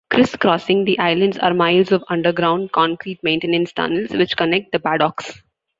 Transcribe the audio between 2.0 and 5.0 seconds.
underground concrete maintenance tunnels which connect the